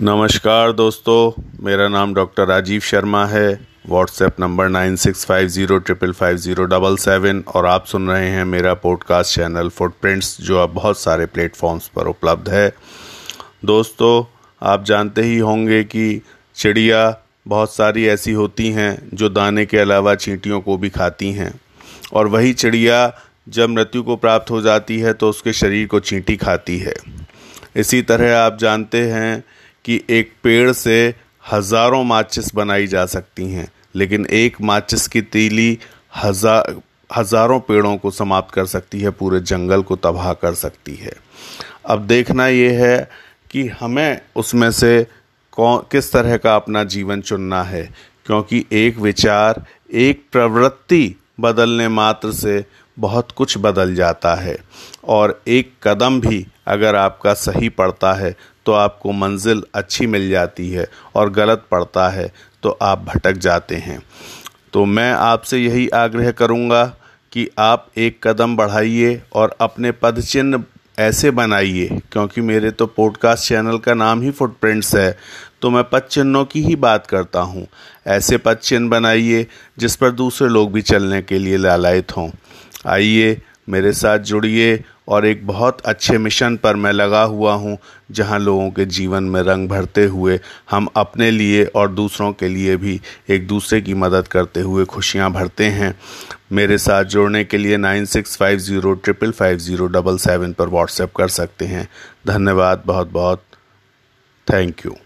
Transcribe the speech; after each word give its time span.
नमस्कार 0.00 0.72
दोस्तों, 0.72 1.42
मेरा 1.62 1.86
नाम 1.88 2.14
डॉक्टर 2.14 2.46
राजीव 2.46 2.80
शर्मा 2.80 3.24
है 3.26 3.48
WhatsApp 3.88 4.40
number 4.40 4.68
nine 4.68 4.96
six 4.96 5.24
five 5.26 5.48
zero 5.48 5.78
triple 5.78 6.12
five 6.12 6.36
zero 6.36 6.64
double 6.64 6.96
seven 6.96 7.42
और 7.54 7.66
आप 7.66 7.86
सुन 7.86 8.08
रहे 8.08 8.30
हैं 8.30 8.44
मेरा 8.44 8.72
पॉडकास्ट 8.74 9.34
चैनल 9.36 9.68
फुटप्रिंट्स 9.68 10.36
जो 10.40 10.58
अब 10.58 10.72
बहुत 10.74 10.98
सारे 10.98 11.26
प्लेटफॉर्म्स 11.26 11.86
पर 11.88 12.06
उपलब्ध 12.06 12.48
है। 12.48 12.68
दोस्तों, 13.64 14.24
आप 14.62 14.84
जानते 14.84 15.22
ही 15.22 15.38
होंगे 15.38 15.82
कि 15.84 16.20
चिड़िया 16.56 17.22
बहुत 17.48 17.74
सारी 17.74 18.06
ऐसी 18.08 18.32
होती 18.32 18.70
हैं 18.70 18.98
जो 19.14 19.28
दाने 19.28 19.66
के 19.66 19.78
अलावा 19.78 20.14
चींटियों 20.16 20.60
को 20.60 20.76
भी 20.76 20.90
खाती 20.90 21.32
हैं। 21.32 21.52
और 22.12 22.26
वही 22.26 22.52
चिड़िया 22.52 23.12
जब 23.48 23.68
मृत्यु 23.68 24.02
को 24.02 24.16
प्राप्त 24.16 24.50
हो 24.50 24.60
जाती 24.60 24.98
है 24.98 25.12
तो 25.12 25.30
उसके 25.30 25.52
शरीर 25.52 25.86
को 25.86 26.00
चींटी 26.00 26.36
खाती 26.36 26.78
है। 26.78 26.94
इसी 27.76 28.02
तरह 28.02 28.38
आप 28.38 28.58
जानते 28.58 29.10
हैं 29.10 29.44
कि 29.84 30.00
एक 30.10 30.32
पेड़ 30.42 30.72
से 30.72 31.14
हज़ारों 31.52 32.02
माचिस 32.04 32.54
बनाई 32.54 32.86
जा 32.86 33.04
सकती 33.06 33.50
हैं, 33.50 33.68
लेकिन 33.96 34.26
एक 34.26 34.60
माचिस 34.60 35.06
की 35.08 35.22
तीली 35.22 35.78
हज़ार 36.16 36.74
हज़ारों 37.10 37.58
पेड़ों 37.60 37.96
को 37.96 38.10
समाप्त 38.10 38.54
कर 38.54 38.66
सकती 38.66 39.00
है, 39.00 39.10
पूरे 39.10 39.40
जंगल 39.40 39.82
को 39.82 39.96
तबाह 39.96 40.32
कर 40.34 40.54
सकती 40.54 40.94
है। 40.94 41.12
अब 41.86 42.06
देखना 42.06 42.46
ये 42.48 42.70
है 42.76 43.10
कि 43.50 43.66
हमें 43.70 44.20
उसमें 44.36 44.70
से 44.70 45.06
कौन 45.52 45.82
किस 45.92 46.12
तरह 46.12 46.36
का 46.36 46.54
अपना 46.56 46.84
जीवन 46.84 47.20
चुनना 47.20 47.62
है, 47.62 47.82
क्योंकि 48.26 48.64
एक 48.72 48.98
विचार, 48.98 49.64
एक 49.92 50.24
प्रवृत्ति 50.32 51.14
बदलने 51.38 51.88
मात्र 51.88 52.32
से 52.32 52.64
बहुत 52.96 53.32
कुछ 53.32 53.56
बदल 53.58 53.94
जाता 53.94 54.34
है। 54.34 54.56
और 55.08 55.40
एक 55.48 55.72
कदम 55.82 56.20
भी 56.20 56.46
अगर 56.66 56.96
आपका 56.96 57.34
सही 57.34 57.68
पड़ता 57.68 58.12
है 58.12 58.34
तो 58.66 58.72
आपको 58.72 59.12
मंजिल 59.12 59.62
अच्छी 59.74 60.06
मिल 60.06 60.28
जाती 60.30 60.70
है 60.70 60.86
और 61.14 61.30
गलत 61.30 61.64
पड़ता 61.70 62.08
है 62.08 62.32
तो 62.62 62.78
आप 62.82 63.04
भटक 63.04 63.32
जाते 63.32 63.76
हैं। 63.76 64.02
तो 64.72 64.84
मैं 64.84 65.12
आपसे 65.12 65.58
यही 65.58 65.88
आग्रह 65.88 66.30
करूँगा 66.30 66.84
कि 67.32 67.48
आप 67.58 67.86
एक 67.98 68.26
कदम 68.26 68.56
बढ़ाइए 68.56 69.22
और 69.32 69.56
अपने 69.60 69.92
पद 69.92 70.20
चिन्ह 70.20 70.64
ऐसे 70.98 71.30
बनाइए 71.30 72.00
क्योंकि 72.14 72.40
मेरे 72.40 72.70
तो 72.70 72.86
पॉडकास्ट 72.86 73.48
चैनल 73.48 73.78
का 73.78 73.94
नाम 73.94 74.20
ही 74.22 74.30
फुटप्रिंट्स 74.30 74.94
है 74.96 75.18
तो 75.62 75.70
मैं 75.70 75.82
पद 75.84 76.02
चिन्हों 76.10 76.44
की 76.44 76.62
ही 76.62 76.76
बात 76.76 77.06
करता 77.06 77.40
हूँ। 77.40 77.66
ऐसे 78.06 78.36
पद 78.38 78.56
चिन्ह 78.56 78.90
बनाइए 78.90 79.46
जिस 79.78 79.96
पर 79.96 80.10
दूसरे 80.10 80.48
लोग 80.48 80.72
भी 80.72 80.82
चलने 80.82 81.22
के 81.22 81.38
लिए 81.38 81.56
लालायित 81.56 82.16
हों। 82.16 82.30
आइए, 82.86 83.40
मेरे 83.68 83.92
साथ 83.92 84.18
जुड़िए 84.18 84.76
और 85.08 85.26
एक 85.26 85.46
बहुत 85.46 85.80
अच्छे 85.80 86.18
मिशन 86.18 86.56
पर 86.56 86.76
मैं 86.76 86.92
लगा 86.92 87.22
हुआ 87.22 87.54
हूँ, 87.54 87.76
जहाँ 88.10 88.38
लोगों 88.38 88.70
के 88.70 88.84
जीवन 88.84 89.24
में 89.24 89.40
रंग 89.42 89.68
भरते 89.68 90.04
हुए 90.04 90.38
हम 90.70 90.88
अपने 90.96 91.30
लिए 91.30 91.64
और 91.64 91.90
दूसरों 91.90 92.32
के 92.32 92.48
लिए 92.48 92.76
भी 92.76 93.00
एक 93.30 93.46
दूसरे 93.46 93.80
की 93.80 93.94
मदद 93.94 94.28
करते 94.28 94.60
हुए 94.60 94.84
खुशियाँ 94.84 95.30
भरते 95.32 95.64
हैं। 95.64 95.94
मेरे 96.52 96.78
साथ 96.78 97.04
जुड़ने 97.04 97.44
के 97.44 97.58
लिए 97.58 97.76
nine 97.76 98.04
six 98.04 98.36
five 98.36 98.58
zero 98.58 98.92
triple 98.94 99.30
five 99.30 99.58
zero 99.58 99.86
double 99.86 100.18
seven 100.18 100.52
पर 100.52 100.68
व्हाट्सएप 100.68 101.12
कर 101.16 101.28
सकते 101.28 101.64
हैं। 101.64 101.88
धन्यवाद, 102.26 102.82
बहुत 102.86 103.12
बहुत। 103.12 103.42
Thank 104.46 104.86
you. 104.86 104.96